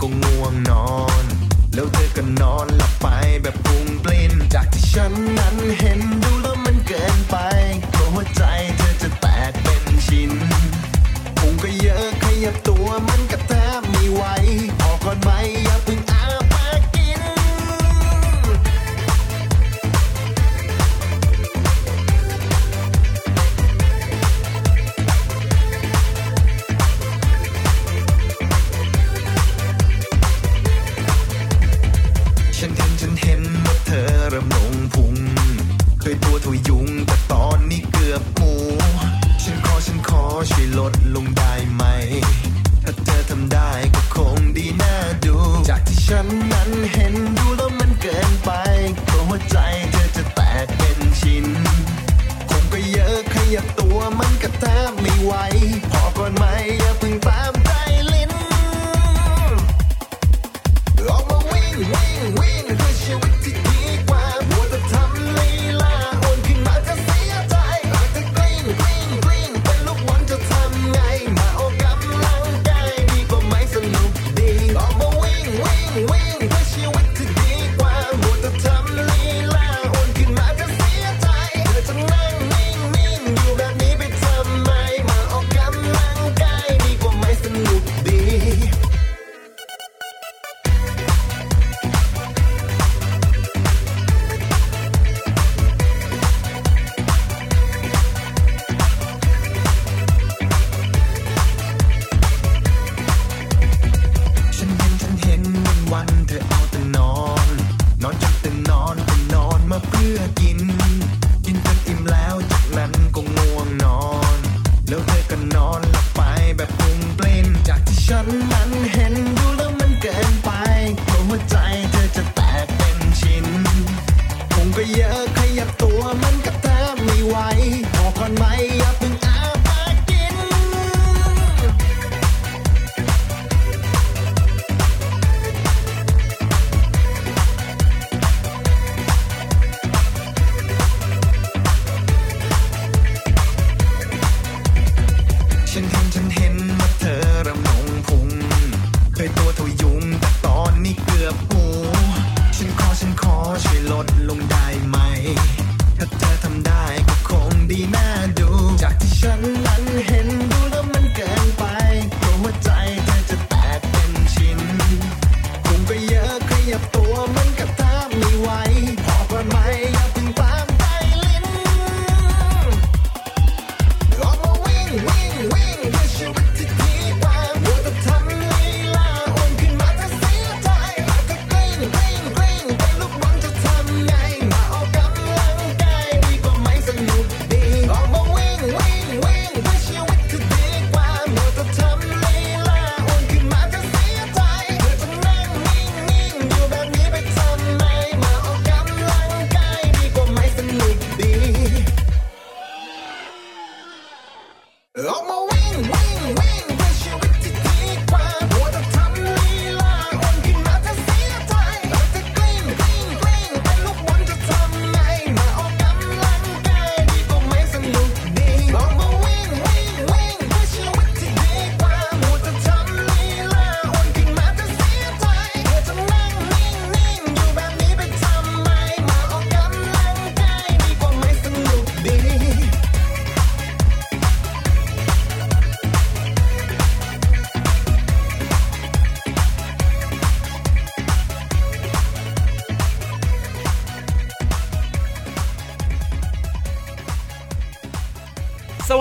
[0.00, 1.24] ก็ง่วงนอน
[1.74, 3.06] แล้วเธอก็นอนหลับไป
[3.42, 7.36] แบบปุ่งปลิ้นจากที่ฉันนั้นเห็นดูแล้วมันเกินไป
[7.92, 8.44] กลัวหัวใจ
[8.76, 10.32] เธอจะแตกเป็นชิ้น
[11.38, 14.22] พุงก็เยอะขยับตัวมันก็แทบไม่ไหว
[14.82, 15.30] ออกก่อนไหม
[55.28, 55.97] Why?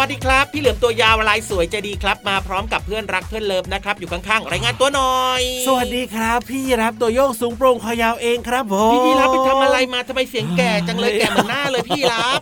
[0.05, 12.39] สดีครับ พี่เหลือมตัวยาวลายสวยใจดีครับ มาพร้อมกับเพื่อนรักเพื่อนเลิฟนะครับ อยู่ข้างๆรายงานตัวหน่อย สวัสดีครับ พี่รับตัวโยกสูงโปร่งคอยาวเองครับผมพี่ยีรับไปทำอะไรมาทำไมเสียงแก่จังเลยแก่เหมือนหน้าเลยพี่รับ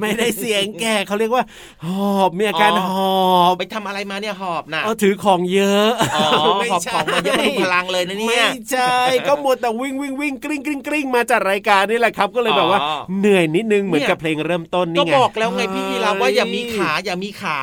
[0.00, 1.44] ไม่ได้เสียงแก่เขาเรียกว่า
[1.86, 8.40] หอบมีอาการอ๋อหอบไปทำอะไรมาเนี่ยหอบน่ะเอาถือของเยอะอ๋อไม่หอบใช่ของมาเยอะมาดูพลังเลยนะเนี่ยไม่
[8.70, 8.94] ใช่
[9.28, 17.58] ก็หมดแต่วิ่งวิ่งวิ่งกริ้งกริ้งกริ้งมาจากรายการนี่แหละครับ ก็เลยแบบว่าอ๋อเหนื่อยนิดนึงเหมือนเนี่ยกับเพลงเริ่มต้นก็นี่ไงบอกแล้วไงพี่ยีรับว่าอย่ามีขา อย่ามีขา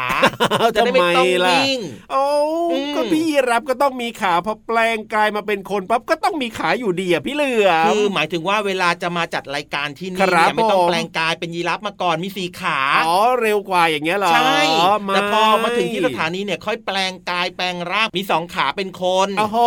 [0.75, 1.79] จะได้ไม่ต้องทำไมล่ะวิ่ง
[2.11, 2.25] โอ้
[2.71, 14.59] อืมก็พี่ยีรับก็ต้องมีขาพอแปลงกายมาเป็นคนปั๊บก็ต้องมีขาอยู่ดีอะพี่เหลือมคือหมายถึงว่าเวลาจะมาจัดรายการที่นี่ครับเนี่ยไม่ต้องผมแปลงกายเป็นยีรับมาก่อนมีสีขาอ๋อเร็วกว่าอย่างเงี้ยเหรอใช่
[15.03, 19.57] ไม่แต่พอมาถึงที่สถานีเนี่ยค่อยแปลงกายแปลงร่างมีสองขาเป็นคนโอ้โห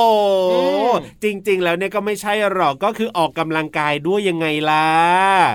[0.52, 0.60] อื
[0.90, 0.92] ม
[1.22, 4.88] จริง ๆ แล้วเนี่ยก็ไม่ใช่หรอกก็คือออกกำลังกายด้วยยังไงล่ะ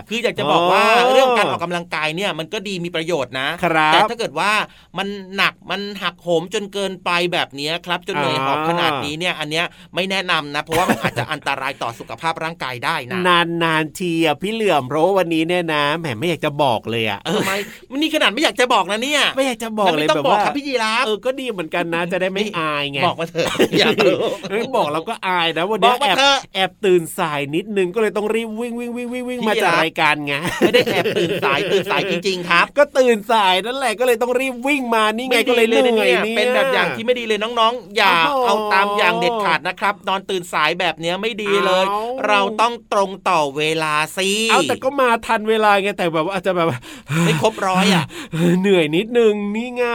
[0.10, 4.52] คืออยากจะบอกว่าโอ้เรื่องการออกกำลังกายเนี่ยมันก็ดีมีประโยชน์นะครับ แต่ถ้าเกิดว่า
[4.98, 9.66] มันหนักมันหักโหมจนเกินไปแบบเนี้ยครับ จนเหนื่อยหอบอ่าขนาดนี้เนี่ยอันเนี้ย
[9.96, 17.58] ไม่แนะนำนะ เพราะว่ามันอาจจะอันตรายต่อสุขภาพร่างกายได้นะ นานนานๆทีอะพี่เหลื่อมเพราะว่าวันนี้เนี่ยนะแหมไม่อยากจะบอกเลยอะเออไม่
[18.02, 23.48] นี่ขนาดไม่อยากจะบอกนะเนี่ย ไม่อยากจะบอกงั้นเลยไม่ต้อแบงบบอกว่าครับพี่ยีราฟเออก็ดีเหมือนกันนะจะได้ไม่อายไงบอกมาเถอะ
[23.80, 24.18] อยากรู้
[24.50, 46.80] เฮ้ยบอกเราก็อายนะวันบนี้อกมาแอบเถอะแอบตื่นสายนิดนึงก็เลยต้องรีบวิ่งวิ่งวิ่งวิ่งวิ่งพี่มาจากรับรายการไงไม่ได้แอบตื่นสายตื่นสายจริงๆครับ ก็ตื่นสายนั่นแหละก็เลยต้องรีบวิ่งมานี่ไงก็เลยเหนื่อยนะเนี่ยเป็นแบบอย่างที่ไม่ดีเลยน้องๆ อย่าโอ้โหเอาตามอย่างเด็ดขาดนะครับ นอนตื่นสายแบบเนี้ยไม่ดีเลยเอาเราต้องตรงต่อเวลาสิเอาแต่ก็มาทันเวลาไงแต่แบบว่าอาจจะแบบว่า
[47.26, 48.04] ไม่ครบร้อยอะ
[48.62, 49.86] เหนื่อยนิดนึงนี่ไง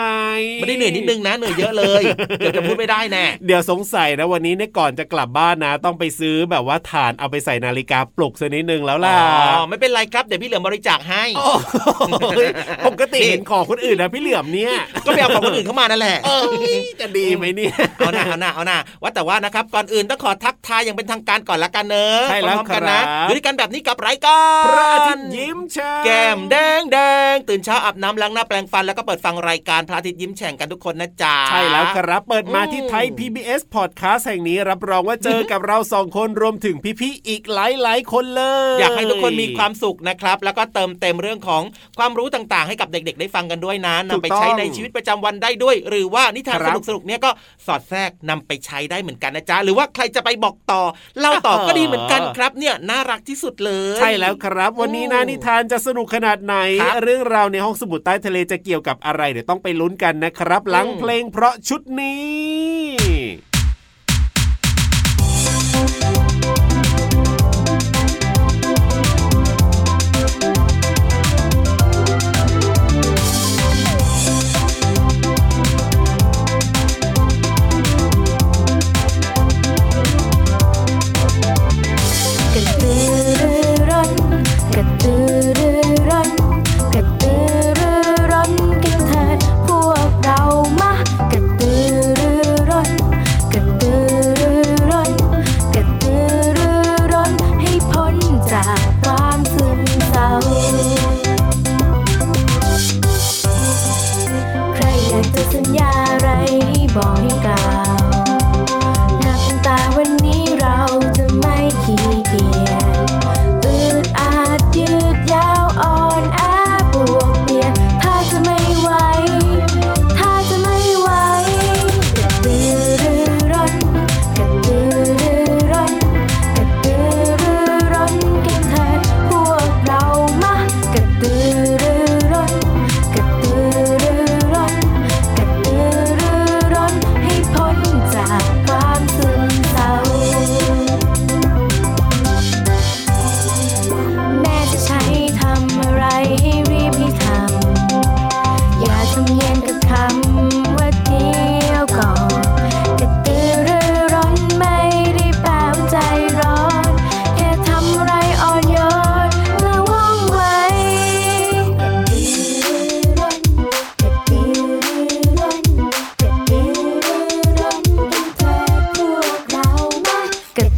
[0.61, 2.03] ไม่ได้เหนื่อยนิดนึงนะเหนื่อยเยอะเลย
[2.39, 9.17] เดี๋ยวจะพูดไม่ได้แน่เดี๋ยวสงสัยนะวันนี้เนี่ยก่อนจะกลับบ้านนะ ต้องไปซื้อแบบว่าฐานเอาไปใส่นาฬิกาปลุกสักนิดนึงแล้วล่ะ
[9.57, 12.49] อ๋อไม่เป็นไรครับเดี๋ยวพี่เหลือมบริจาคให้โอ้ย
[12.87, 14.73] ปกติเห็นของคนอื่นนะพี่เหลื่อมเนี่ย
[15.07, 16.39] ก็ไปเอาของคนอื่นเข้ามานั่นแหละเอ้
[16.81, 38.43] ยจะดีไหมเนี่ยเอาหน้าเอาหน้าเอาหน้าว่าแต่ว่านะครับก่อนอื่นต้องขอทักทายอย่างเป็นทางการก่อนละกันเนอะใช่แล้วพร้อมๆกันนะครับอยู่ด้วยกันแบบนี้กับรายการพระอาทิตย์ยิ้มแฉ่งแก้มแดงแดง ตื่นเช้าอาบน้ำล้างหน้าแปรงฟันแล้วก็เปิดฟังรายการพระอาทิตย์ยิ้มแฉ่งกันทุกคนนะจ๊ะใช่แล้วครับเปิดมาที่อืมไทย PBS Podcast แห่งนี้รับรองว่าเจอกับเราสองคนรวมถึงพี่ๆอีกหลายๆคนเล
[38.75, 41.63] ย อยากให้ทุกคนมีความสุขนะครับ แล้วก็เติมเต็มเรื่องของ
[41.99, 46.59] ความรู้ต่างๆ ให้กับเด็ก ๆ ได้ฟังกันด้วยนะนำไปใช้ในชีวิตประจำวันได้ด้วย หรือว่านิทาน
[46.89, 47.31] สนุกๆเนี่ยก็
[47.67, 50.83] สอดแทรกนำไปใช้ได้เหมือนกันนะจ๊ะหรือว่าใครจะไปบอกต่อ
[51.21, 63.48] เล่าต่อก็ดีเหมือนกันครับเนี่ยน่ารักที่สุดเลย ใช่แล้วครับ วันนี้นะอืมนิทานจะสนุกขนาดไหนครับเรื่องราวในห้องสมุดใต้ทะเลจะเกี่ยวกับอะไรเดี๋ยวต้องไปลุ้นกันนะครับ หลังอืมเพลงเพราะชุดนี้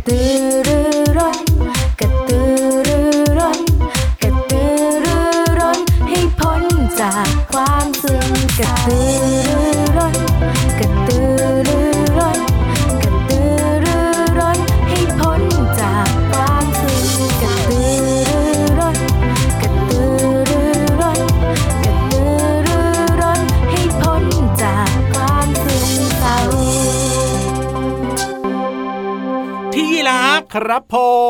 [0.04, 0.49] Tudo.
[30.60, 30.96] ครับผ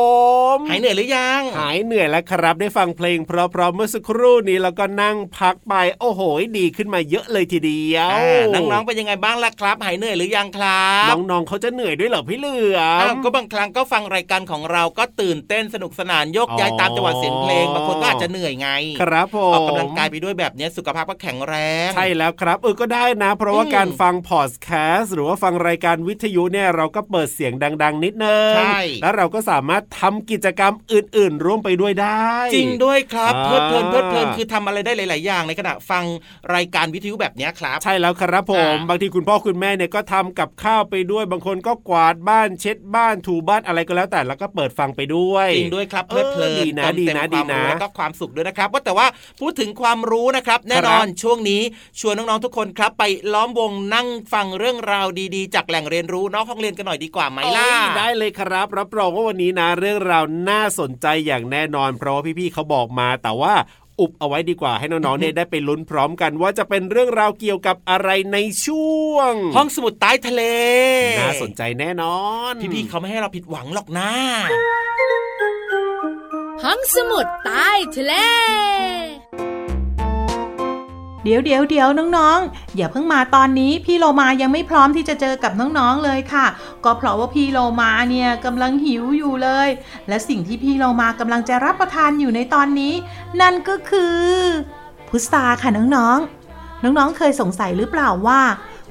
[0.69, 6.21] หายเหนื่อยหรือยัง หายเหนื่อยแล้วครับได้ฟังเพลง เพราะๆเมื่อสักครู่นี้แล้วก็นั่งพักไป โอ้โห
[6.57, 18.69] ดีขึ้นมาเยอะเลยทีเดียวอ่าน้องๆเป็นยังไงบ้างล่ะครับ หายเหนื่อยหรือยังครับน้องๆเขาจะเหนื่อยด้วยเหรอพี่เหลืออ้าวมก็บางครั้งก็ฟังรายการของเราก็ตื่นเต้นสนุกสนานโยกย้ายอ๋อตามจังหวะเสียงเพลงบางคนก็อาจจะเหนื่อยไง
[19.01, 21.53] ครับผมออกกำลังกายไปด้วยแบบเนี้ยสุขภาพก็แข็งแร
[21.87, 27.53] งใช่แล้วครับเออก็ได้นะ เพราะว่าอืมการฟังพอดแคสต์หรือว่าฟังรายการวิทยุเนี่ยเราก็เปิดเสียง
[27.83, 36.03] ดัง ๆ นิดนึงใช่แล้วเราก็สามารถทำกิจกรรมอื่น ๆ ร่วมไปด้วยได้ จริงด้วยครับอ่าเพลิดเพลินเพลิดเพลินคือทำอะไรได้หลาย ๆ อย่างในขณะฟัง
[36.55, 49.07] รายการวิทยุแบบเนี้ยครับ ใช่แล้วครับผมอ่าบางทีคุณพ่อคุณแม่เนี่ยก็ทำกับข้าวไปด้วย บางคนก็กวาดบ้านเช็ดบ้านถูบ้านอะไรก็แล้วแต่แล้วก็เปิดฟังไปด้วยจริงด้วยครับเพลิดเพลินเออดีนะเติมดีเต็มนะควาดีมนะรู้แล้วก็ความสุขด้วยนะครับ ว่าแต่ว่า
[49.39, 51.61] พูดถึงความรู้นะครับ แน่นอนช่วงนี้
[51.99, 63.53] ชวนน้อง ๆ ทุกคนครับไปล้อมวงนั่งฟังเรื่องราวดี ๆ จากแหล่งเรียนรู้นอกห้องเรียนกันหน่อยดีกว่าไหมล่ะเอ้ยได้เลยครับรับรองว่าวันนี้นะเรื่องราวน่าสนใจอย่างแน่นอน เพราะว่าพี่ๆเขาบอกมาแต่ว่า
[63.99, 70.43] อุบเอาไว้ดีกว่าให้น้องๆเนี่ยได้ไปลุ้นพร้อมกันว่าจะเป็นเรื่องราวเกี่ยวกับอะไรในช่วง ห้องสมุดใต้ทะเล
[71.21, 72.19] น่าสนใจแน่นอ
[72.51, 74.11] น พี่ๆเขาไม่ให้เราผิดหวังหรอกนะ
[76.63, 78.13] ห้องสมุดใต้ทะเล
[81.23, 86.45] เดี๋ยวเดี๋ยวเดี๋ยวน้องๆ อย่าเพิ่งมาตอนนี้พี่โลมายังไม่พร้อมที่จะเจอกับน้องๆเลยค่ะ
[86.83, 89.69] ก็เพราะว่าพี่โลมาเนี่ยกำลังหิวอยู่เลย
[90.07, 92.93] และสิ่งที่พี่โลมากำลังจะรับประทานอยู่ในตอนนี้
[93.41, 94.19] นั่นก็คือ
[95.09, 98.41] พุทราค่ะน้องๆ น้องๆเคยสงสัยหรือเปล่าว่า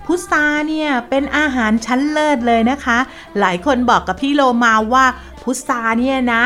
[0.06, 2.98] พุทราเนี่ยเป็นอาหารชั้นเลิศเลยนะคะ
[3.40, 5.06] หลายคนบอกกับพี่โลมาว่า
[5.42, 6.42] พุทราเนี่ยนะ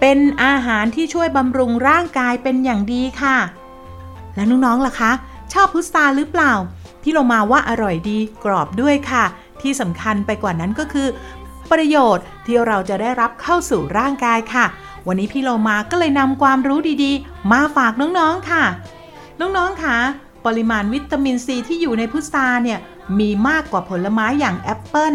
[0.00, 3.38] เป็นอาหารที่ช่วยบำรุงร่างกายเป็นอย่างดีค่ะ
[4.38, 5.12] แล้วน้องๆล่ะคะ
[5.52, 6.52] ชอบพุทราหรือเปล่า
[7.02, 9.24] พี่โลมาว่าอร่อยดีกรอบด้วยค่ะ
[9.60, 11.08] ที่สำคัญไปกว่านั้นก็คือ
[11.70, 14.64] ประโยชน์ที่เราจะได้รับเข้าสู่ร่างกายค่ะ
[15.06, 18.64] วันนี้พี่โลมาก็เลยนำความรู้ดีๆ มาฝากน้องๆค่ะ
[19.40, 19.96] น้องๆค่ะ
[20.46, 22.78] ปริมาณวิตามินซีที่อยู่ในพุทราเนี่ย
[23.18, 25.14] มีมากกว่าผลไม้อย่างแอปเปิ้ล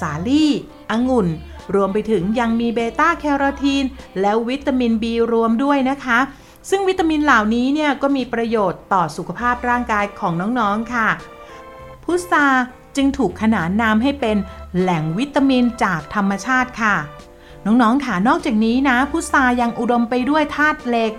[0.00, 0.52] สาลี่
[0.90, 1.28] องุ่น
[1.74, 3.84] รวมไปถึงยังมีเบต้าแคโรทีน
[4.20, 6.18] และวิตามิน B รวมด้วยนะคะ
[6.70, 11.08] ซึ่งวิตามินเหล่านี้เนี่ยก็มีประโยชน์ต่อสุขภาพร่างกายของน้องๆค่ะ
[12.04, 12.46] พุทรา
[12.96, 14.36] จึงถูกขนานนามให้เป็น
[14.78, 16.96] แหล่งวิตามินจากธรรมชาติค่ะ
[17.66, 21.12] น้องๆค่ะนอกจากนี้นะพุทรายังอุดมไปด้วยธาตุเหล็ก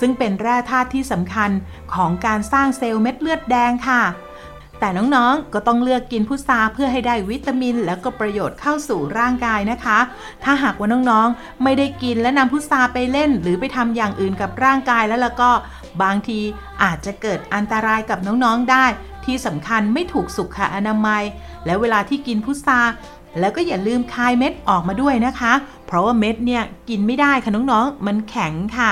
[0.00, 1.50] ซึ่งเป็นแร่ธาตุที่สำคัญ
[1.94, 4.02] ของการสร้างเซลล์เม็ดเลือดแดงค่ะ
[4.80, 9.98] แต่น้องๆ ก็ต้องเลือกกินพุทราเพื่อให้ได้วิตามิน และก็ประโยชน์เข้าสู่ร่างกายนะคะ
[10.44, 15.50] ถ้าหากว่าน้องๆ ไม่ได้กินและนำพุทราไปเล่น หรือไปทำอย่างอื่นกับร่างกายแล้วแล้วก็
[16.02, 16.40] บางที
[16.82, 18.84] อาจจะเกิดอันตรายกับน้องๆได้
[19.24, 21.22] ที่สำคัญไม่ถูกสุขอนามัย
[21.66, 22.80] และเวลาที่กินพุทรา
[23.40, 25.52] แล้วก็อย่าลืมคายเม็ดออกมาด้วยนะคะ
[25.86, 28.90] เพราะว่าเม็ดเนี่ยกินไม่ได้ค่ะน้องๆ มันแข็งค่ะ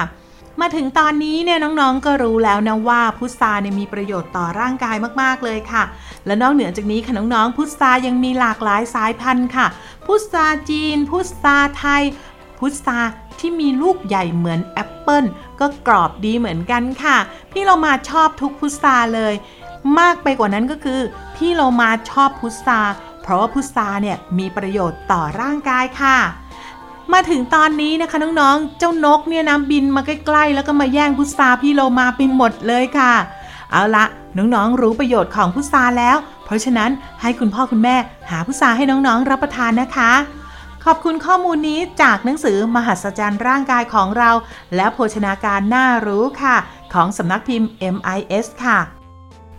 [0.61, 5.83] มาถึงตอนนี้เนี่ยน้องๆก็รู้แล้วนะว่าพุทราเนี่ยมีประโยชน์ต่อร่างกายมากๆเลยค่ะ
[6.27, 9.67] และนอกเหนือจากนี้ค่ะน้องๆพุทรายังมีหลากหลายสายพันธุ์ค่ะ
[10.07, 12.03] พุทราจีน พุทราไทย
[12.59, 12.99] พุทรา
[13.39, 15.25] ที่มีลูกใหญ่เหมือนแอปเปิล
[15.61, 17.17] ก็กรอบดีเหมือนกันค่ะ
[17.53, 19.35] พี่เรามาชอบทุกพุทราเลย
[19.99, 21.01] มากไปกว่านั้นก็คือ
[21.37, 22.81] พี่เรามาชอบพุทรา
[23.23, 26.19] เพราะว่าพุทราเนี่ยมีประโยชน์ต่อร่างกายค่ะ
[27.13, 33.13] มาถึงตอนนี้นะคะน้องๆ เจ้านกเนี่ยนะบินมาใกล้ๆ แล้วก็มาแย่งพุทราพี่โลมาไปหมดเลยค่ะ
[33.71, 34.05] เอาละ
[34.37, 37.97] น้องๆ รู้ประโยชน์ของพุทราแล้ว เพราะฉะนั้นให้คุณพ่อคุณแม่
[38.31, 40.13] หาพุทราให้น้องๆ รับประทานนะคะ
[40.85, 44.31] ขอบคุณข้อมูลนี้จากหนังสือมหัศจรรย์ร่างกายของเรา
[44.75, 46.57] และโภชนาการน่ารู้ค่ะ
[46.95, 48.79] ของสำนักพิมพ์ MIS ค่ะ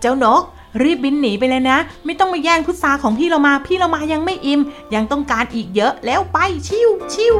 [0.01, 0.41] เจ้านก
[0.81, 4.61] รีบบินหนีไปเลยนะ ไม่ต้องมาแย่งพุทราของพี่เรามา พี่เรามายังไม่อิ่ม
[4.95, 7.35] ยังต้องการอีกเยอะแล้วไปชิวชิว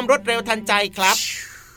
[0.00, 1.16] ความรวดเร็วทันใจครับ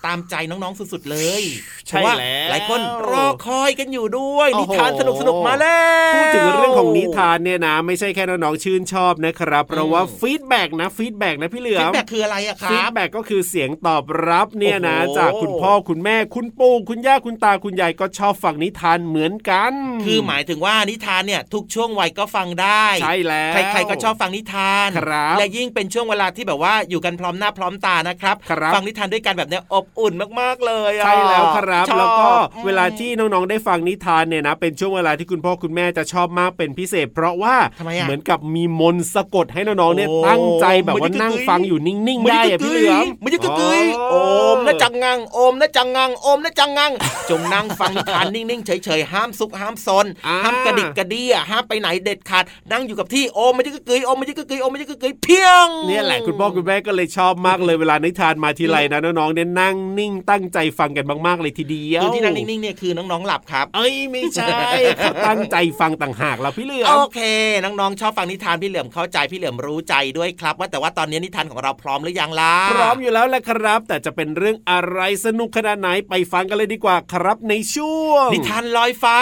[0.05, 1.43] ตามใจน้องๆสุดๆเลย
[1.91, 2.79] ใช่เพราะว่าแล้วหลายคน
[3.11, 5.79] รอคอยกันอยู่ด้วยโอ้โหนิทานสนุกๆมาแล้
[6.11, 19.73] วพูดถึงเรื่องของนิทานเนี่ยนะ ไม่ใช่แค่น้องๆชื่นชอบนะครับ เพราะว่า feedback นะ feedback นะพี่เหลือ feedback คืออะไรอะครับ feedback ก็คือเสียงตอบรับเนี่ยนะโอ้โหจากคุณพ่อคุณแม่คุณปู่คุณย่าคุณตาคุณยายก็ชอบฟังนิทานเหมือนกัน
[20.05, 44.15] คือหมายถึงว่านิทานเนี่ยทุกช่วงวัยก็ฟังได้ใช่แล้วใครๆก็ชอบฟังนิทานครับและยิ่งเป็นช่วงเวลาที่แบบว่าอยู่กันพร้อมหน้าพร้อมตานะครับครับฟังนิทานด้วยกันแบบเนี้ยอบอุ่นมากๆเลยอะใช่แล้วครับชอบแล้วก็อืมเวลาที่น้องๆได้ฟังนิทานเนี่ยนะเป็นช่วงเวลาที่คุณพ่อคุณแม่จะชอบมากเป็นพิเศษ เพราะว่าทำไมอะเหมือนกับมีมนต์สะกดให้น้องๆเนี่ยโอ้ตั้งใจแบบว่ามันจะนั่งกึกๆฟังอยู่นิ่งๆมันได้จะอะกึพี่กเหลือมมันจะกึกกึยโอ
[44.55, 46.91] มนะจังงังโอมนะจังงังโอมนะจังงัง
[47.29, 64.57] จงนั่งฟังนิทานนิ่งๆเฉยๆห้ามซุกห้ามซนอ่าห้ามกระดิกกระเดี้ยห้ามไปไหนเด็ดขาดนั่งอยู่กับที่โอมมันจะกึกกึยโอมมันจะกึกกึยโอมมันจะกึกกึยเพียงเนี่ยแหละคุณพ่อคุณแม่ก็เลยชอบมากเลยเวลานิทานมาทีไรนะน้องๆเนี่ยนั่งนิ่งตั้งใจฟังกันมากๆเลยทีเดียวคือที่นั่งนิ่งๆเนี่ยคือน้องๆหลับครับ เอ้ยไม่ใช่
[64.97, 67.19] เขาตั้งใจฟังต่างหากแล้วพี่เหลือโอมเค
[67.63, 79.19] น้องๆชอบฟังนิทานพี่เหลือมเข้าใจพี่เหลือมรู้ใจด้วยครับ ว่าแต่ว่าตอนนี้นิทานของเราพร้อมหรือยังล่ะพร้อมอยู่แล้วแหละครับ แต่จะเป็นเรื่องอะไรสนุกขนาดไหนไปฟังกันเลยดีกว่าครับในช่วง นิทานลอยฟ้า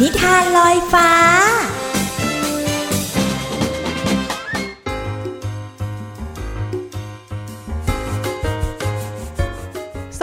[0.00, 1.10] นิทานลอยฟ้า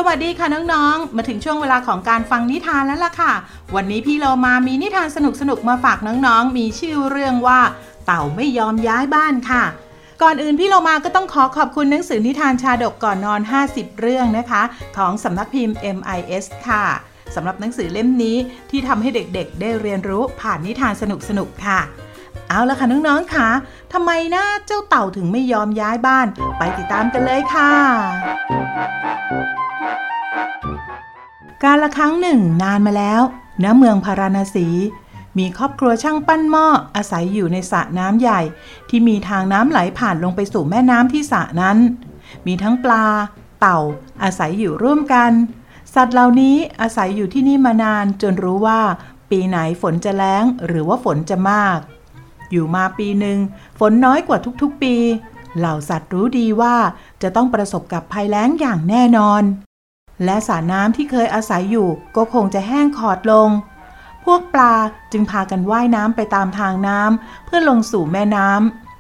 [0.07, 3.33] วัสดีค่ะน้องๆ มาถึงช่วงเวลาของการฟังนิทานแล้วล่ะค่ะ
[3.75, 5.17] วันนี้พี่เรามามีนิทานส
[5.49, 7.59] นุกๆ มาฝากน้องๆ มีชื่อเรื่องว่า
[8.05, 9.63] เต่าไม่ยอมย้ายบ้านค่ะ
[10.21, 14.61] ก่อนอื่นพี่เรามาก็ต้องขอขอบคุณหนังสือนิทานชาดกก่อนนอน 50 เรื่องนะคะ
[14.97, 16.85] ของสำนักพิมพ์ MIS ค่ะ
[17.35, 18.37] สำหรับหนังสือเล่มนี้
[18.69, 21.03] ที่ทำให้เด็กๆ ได้เรียนรู้ผ่านนิทานส
[21.37, 21.79] นุกๆ ค่ะ
[22.49, 23.47] เอาละค่ะน้องๆค่ะ
[23.93, 27.71] ทำไมนะเจ้าเต่าถึงไม่ยอมย้ายบ้าน ไปติดตามกันเลยค่ะ
[31.63, 33.21] การละครั้งหนึ่งนานมาแล้ว
[33.63, 34.67] ณเมืองพาราณสี
[35.37, 38.41] มีครอบครัวช่างปั้นหม้ออาศัยอยู่ในสระน้ำใหญ่
[38.89, 41.77] ที่มีทางน้ำไหลผ่านลงไปสู่แม่น้ำที่สระนั้น
[42.45, 43.05] มีทั้งปลา
[43.59, 43.79] เต่า
[44.23, 45.31] อาศัยอยู่ร่วมกัน
[45.93, 48.81] สัตว์เหล่านี้อาศัยอยู่ที่นี่มานานจนรู้ว่า
[49.29, 51.77] ปีไหนฝนจะแล้งหรือว่าฝนจะมาก
[52.51, 53.39] อยู่มาปีหนึ่ง
[53.79, 54.95] ฝนน้อยกว่าทุกๆปี
[55.57, 56.75] เหล่าสัตว์รู้ดีว่า
[57.21, 59.43] จะต้องประสบกับภัยแล้งอย่างแน่นอน
[60.23, 63.49] และสระน้ำที่เคยอาศัยอยู่ก็คงจะแห้งขอดลง
[64.25, 64.73] พวกปลา
[65.11, 68.49] จึงพากันว่ายน้ำไปตามทางน้ำเพื่อลงสู่แม่น้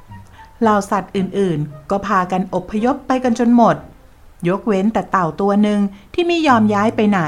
[0.05, 3.75] ำเหล่าสัตว์อื่นๆ ก็พากันอบพยพไปกันจนหมด
[4.47, 5.79] ยกเว้นแต่เต่าตัวหนึ่ง
[6.13, 7.21] ที่ไม่ยอมย้ายไปไหน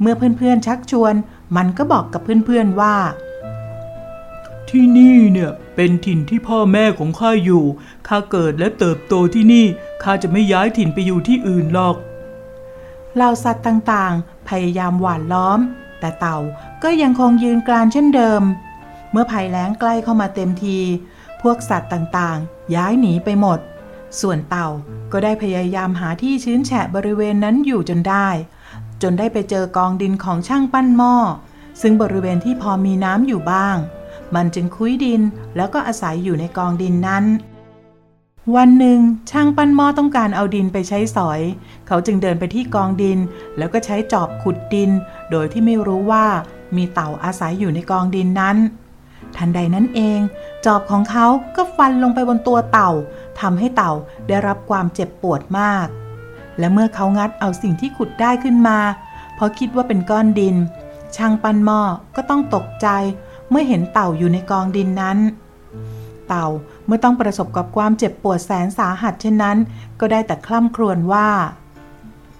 [0.00, 1.14] เมื่อเพื่อนๆชักชวน
[1.56, 2.96] มันก็บอกกับเพื่อนๆว่า
[4.68, 7.64] ที่นี่เนี่ยเป็นถิ่นที่พ่อแม่ของข้าอยู่
[8.08, 9.66] ข้าเกิดและเติบโตที่นี่
[10.02, 11.96] ข้าจะไม่ย้ายถิ่นไปอยู่ที่อื่นหรอก
[13.16, 15.60] เหล่าสัตว์ต่างๆ พยายามหว่านล้อม
[16.00, 16.38] แต่เต่า
[16.82, 18.42] ก็ยังคงยืนกรานเช่นเดิม
[19.12, 20.78] เมื่อภัยแล้งใกล้เข้ามาเต็มที
[21.42, 23.58] พวกสัตว์ต่างๆ ย้ายหนีไปหมด
[24.20, 24.68] ส่วนเต่า
[25.12, 28.28] ก็ได้พยายามหาที่ชื้นแฉะบริเวณนั้นอยู่จนได้
[29.02, 31.14] จนได้ไปเจอกองดินของช่างปั้นหม้อ
[31.80, 33.76] ซึ่งบริเวณที่พอมีน้ำอยู่บ้าง
[34.34, 35.22] มันจึงคุ้ยดิน
[35.56, 37.24] แล้วก็อาศัยอยู่ในกองดินนั้น
[38.56, 38.98] วันหนึ่ง
[39.30, 41.40] ช่างปั้นหม้อต้องการเอาดินไปใช้สอย
[41.86, 43.18] เขาจึงเดินไปที่กองดิน
[43.58, 44.90] แล้วก็ใช้จอบขุดดิน
[45.30, 46.26] โดยที่ไม่รู้ว่า
[46.76, 48.56] มีเต่าอาศัยอยู่ในกองดินนั้น
[49.36, 50.20] ทันใดนั้นเอง
[50.66, 51.26] จอบของเขา
[51.56, 52.90] ก็ฟันลงไปบนตัวเต่า
[53.40, 53.92] ทำให้เต่า
[54.28, 55.86] ได้รับความเจ็บปวดมาก
[56.58, 58.78] และเมื่อเขางัดเอาสิ่งที่ขุดได้ขึ้นมา
[59.34, 60.56] เพราะคิดว่าเป็นก้อนดิน
[61.16, 61.80] ช่างปั้นหม้อ
[62.16, 62.88] ก็ต้องตกใจ
[63.50, 65.18] เมื่อเห็นเต่าอยู่ในกองดินนั้น
[66.28, 66.46] เต่า
[66.94, 69.58] มื่อต้องประสบกับความเจ็บปวดแสนสาหัสเช่นนั้น
[70.00, 71.28] ก็ได้แต่คล่ำครวญว่า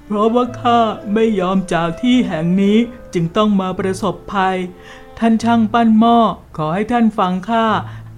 [0.06, 0.78] เพราะว่าข้า
[1.14, 2.76] ไม่ยอมจากที่แห่งนี้
[3.14, 4.56] จึงต้องมาประสบภัย
[5.18, 6.18] ท่านช่างปั้นหม้อ
[6.56, 7.66] ขอให้ท่านฟังข้า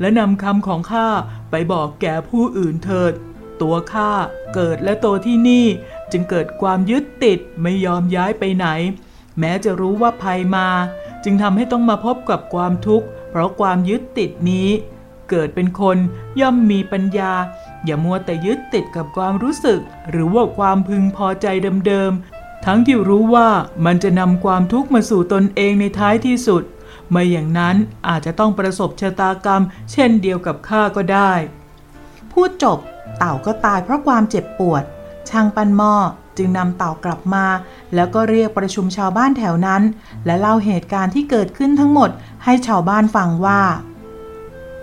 [0.01, 1.09] และนำคำของข้า
[1.51, 3.13] ไปบอกแก่ผู้อื่นเถิด
[3.63, 4.11] ตัวข้า
[4.55, 5.67] เกิดและโตที่นี่
[6.13, 8.67] จึงเกิดความยึดติดไม่ยอมย้ายไปไหน
[9.39, 10.69] แม้จะรู้ว่าภัยมา
[11.25, 14.71] จึงทำให้ต้องมาพบกับความทุกข์ เพราะความยึดติดนี้
[15.31, 15.97] เกิดเป็นคน
[16.41, 17.33] ย่อมมีปัญญา
[17.85, 21.47] อย่ามัวแต่ยึดติดกับความรู้สึก หรือว่าความพึงพอใจ
[21.87, 23.49] เดิมๆ ทั้งที่รู้ว่า
[23.85, 26.63] มันจะนำความทุกข์มาสู่ตนเองในท้ายที่สุด
[27.11, 27.77] ไม่อย่างนั้น
[28.09, 31.33] อาจจะต้องประสบชะตากรรม เช่นเดียวกับข้าก็ได้
[32.33, 32.79] พูดจบ
[33.19, 34.85] เต่าก็ตายเพราะความเจ็บปวด
[35.29, 35.95] ช่างปั้นหม้อ
[36.37, 37.47] จึงนำเต่ากลับมา
[37.95, 39.83] แล้วก็เรียกประชุมชาวบ้านแถวนั้น
[40.27, 42.11] และเล่าเหตุการณ์ที่เกิดขึ้นทั้งหมด
[42.45, 43.61] ให้ชาวบ้านฟังว่า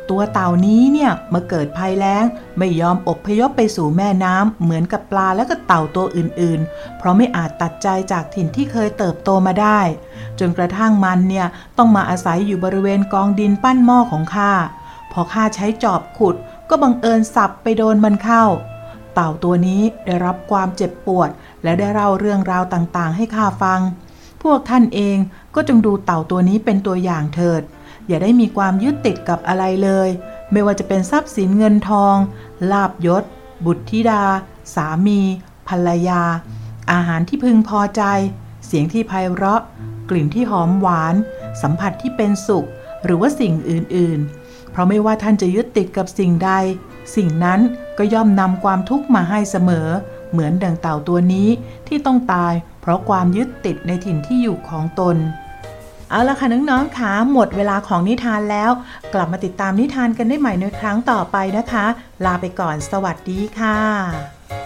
[0.09, 2.23] ตัวเต่านี้เนี่ยมาเกิดภัยแล้ง
[2.57, 9.79] ไม่ยอมอบพยพไปสู่แม่น้ำเหมือนกับปลาและก็เต่าตัวอื่นๆ เพราะไม่อาจตัดใจจากถิ่นที่เคยเติบโตมาได้
[10.39, 14.51] จนกระทั่งมันเนี่ยต้องมาอาศัยอยู่บริเวณกองดินปั้นหม้อของข้า
[15.11, 16.35] พอข้าใช้จอบขุด
[16.69, 18.43] ก็บังเอิญสับไปโดนมันเข้า
[19.13, 21.29] เต่าตัวนี้ได้รับความเจ็บปวด
[21.63, 23.81] และได้เล่าเรื่องราวต่างๆ ให้ข้าฟัง
[24.43, 25.17] พวกท่านเอง
[25.55, 27.61] ก็จงดูเต่าตัวนี้เป็นตัวอย่างเถิด
[28.07, 30.09] อย่าได้มีความยึดติดกับอะไรเลย
[30.51, 32.15] ไม่ว่าจะเป็นทรัพย์สินเงินทอง
[32.71, 33.23] ลาบยศ
[33.65, 34.23] บุตรธิดา
[34.75, 35.19] สามี
[35.67, 36.21] ภรรยา
[36.91, 38.03] อาหารที่พึงพอใจ
[38.65, 39.61] เสียงที่ไพเราะ
[40.09, 41.15] กลิ่นที่หอมหวาน
[41.61, 42.67] สัมผัสที่เป็นสุข
[43.03, 46.51] หรือว่าสิ่งอื่นๆ เพราะไม่ว่าท่านจะยึดติดกับสิ่งใด
[47.15, 47.59] สิ่งนั้น
[47.97, 49.87] ก็ย่อมนำความทุกข์มาให้เสมอ
[50.31, 51.49] เหมือนดังเต่าตัวนี้
[51.87, 55.15] ที่ต้องตาย เพราะความยึดติดในถิ่นที่อยู่ของตน
[56.12, 58.71] เอาละค่ะน้องๆคะหมดเวลาของนิทานแล้ว
[59.13, 61.86] กลับมาติดตามนิทานกันได้ใหม่ในครั้งต่อไปนะคะ
[62.26, 64.61] ลาไปก่อนสวัสดีค่ะ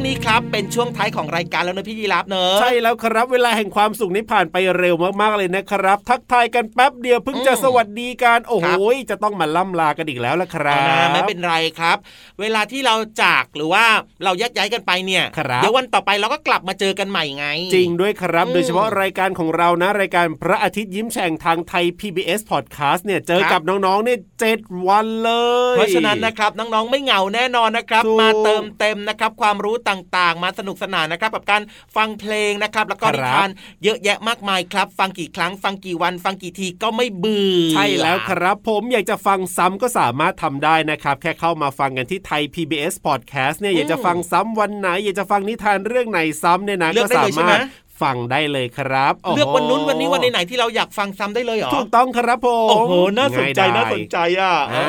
[0.00, 8.70] วงนี้ครับเป็นช่วงท้ายของรายการแล้วนะพี่ยีรับเนอะใช่แล้วครับเวลาแห่งความสุขนี้ผ่านไปเร็วมากๆเลยนะครับ ทักทายกันแป๊บเดียวเพิ่งจะสวัสดีกันโอ้โห
[9.10, 11.96] จะต้องมาล่ำลากันอีกแล้วละครัเอาบนะไม่เป็นไรครับ
[12.40, 13.84] เวลาที่เราจากหรือว่า
[14.24, 25.32] เราแยกย้ายกันไปเนี่ยครับเดี๋ยววันต่อไปเราก็กลับมาเจอกันใหม่ไง จริงด้วยครับอืมโดยเฉพาะรายการของเรานะรายการพระอาทิตย์ยิ้มแฉ่งทางไทย PBS Podcast เนี่ยเจอครับกับน้องๆเนี่ยเจ็ดวันเล
[25.74, 31.62] ย เพราะฉะนั้นนะครับน้องๆไม่เหงาแน่นอนนะครับถูกมาเติมเต็มนะครับความรู้ต่างๆ มาสนุกสนานนะครับกับการ
[31.96, 33.48] ฟังเพลงนะครับ แล้วก็ครับนิทาน
[33.84, 47.62] เยอะแยะมากมายครับ ฟังกี่ครั้งฟังกี่วันฟังกี่ทีก็ไม่เบื่อใช่แล้วครับ ผมอยากจะฟังซ้ำก็สามารถทำได้นะครับ แค่เข้ามาฟังกันที่ไทย PBS Podcast เนี่ยอยากจะฟังซ้ำวันไหน อยากจะฟังนิทานเรื่องไหนซ้ำเนี่ยนะเลือก็กได้สาเลยใช่ไหมมารถ
[48.02, 54.86] ฟังได้เลยครับเลือกวันนู้นโโหวันนี้วันไหนๆที่เราอยากฟังซ้ำได้เลยเหรอถูกต้องครับผมโอ้โหน่าสนใจง่ยดยน่าสนใจอะอ่า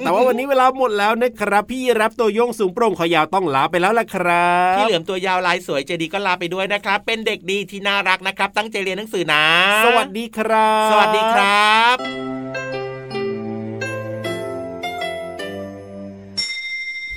[0.00, 9.44] แต่ว่าวันนี้เวลาหมดแล้วนะครับ พี่รับตัวโยงสูงโปร่งขอยาวต้องลาไปแล้วล่ะครับพี่เหลือมตัวยาวลายสวยเจดีก็ลาไปด้วยนะครับ เป็นเด็กดีที่น่ารักนะครับ ตั้งใจเรียนหนังสือนะ
[9.84, 11.96] สวัสดีครับ สวัสดีครับ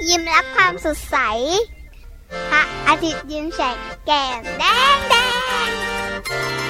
[0.10, 1.18] ยิ้มรับความสดใส
[2.32, 2.66] 哈！
[2.86, 4.66] 阿杰完成，鉴定
[5.10, 6.61] 定。